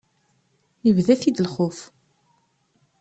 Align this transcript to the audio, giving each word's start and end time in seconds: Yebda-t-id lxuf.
Yebda-t-id 0.85 1.43
lxuf. 1.47 1.79